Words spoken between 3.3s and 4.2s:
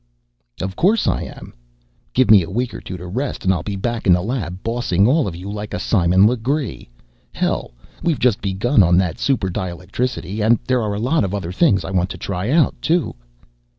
and I'll be back in